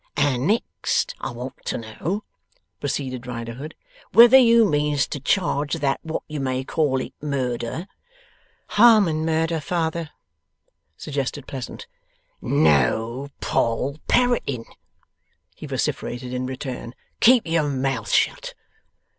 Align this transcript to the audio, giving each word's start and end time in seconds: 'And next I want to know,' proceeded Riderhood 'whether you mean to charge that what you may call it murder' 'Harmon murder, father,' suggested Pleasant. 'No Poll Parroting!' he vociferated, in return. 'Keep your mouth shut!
'And 0.17 0.47
next 0.47 1.13
I 1.21 1.29
want 1.29 1.63
to 1.65 1.77
know,' 1.77 2.23
proceeded 2.79 3.27
Riderhood 3.27 3.75
'whether 4.13 4.35
you 4.35 4.67
mean 4.67 4.97
to 4.97 5.19
charge 5.19 5.75
that 5.75 5.99
what 6.01 6.23
you 6.27 6.39
may 6.39 6.63
call 6.63 6.99
it 7.01 7.13
murder' 7.21 7.85
'Harmon 8.79 9.23
murder, 9.23 9.59
father,' 9.59 10.09
suggested 10.97 11.45
Pleasant. 11.45 11.85
'No 12.41 13.29
Poll 13.41 13.99
Parroting!' 14.07 14.65
he 15.53 15.67
vociferated, 15.67 16.33
in 16.33 16.47
return. 16.47 16.95
'Keep 17.19 17.45
your 17.45 17.69
mouth 17.69 18.09
shut! 18.11 18.55